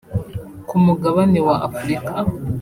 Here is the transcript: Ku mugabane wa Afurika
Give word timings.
Ku 0.67 0.75
mugabane 0.85 1.39
wa 1.47 1.55
Afurika 1.67 2.11